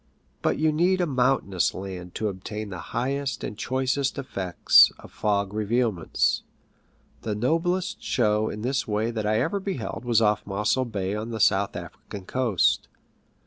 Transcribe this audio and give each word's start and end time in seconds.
But 0.41 0.57
you 0.57 0.71
need 0.71 0.99
a 0.99 1.05
mountainous 1.05 1.75
land 1.75 2.15
to 2.15 2.27
obtain 2.27 2.71
the 2.71 2.79
highest 2.97 3.43
and 3.43 3.55
choicest 3.55 4.17
effects 4.17 4.91
of 4.97 5.11
fog 5.11 5.53
revealments. 5.53 6.41
The 7.21 7.35
noblest 7.35 8.01
show 8.01 8.49
in 8.49 8.63
this 8.63 8.87
way 8.87 9.11
that 9.11 9.27
I 9.27 9.39
ever 9.41 9.59
beheld 9.59 10.03
was 10.03 10.19
off 10.19 10.41
Mossel 10.43 10.85
Bay 10.85 11.13
on 11.13 11.29
the 11.29 11.39
South 11.39 11.75
African 11.75 12.25
coast. 12.25 12.87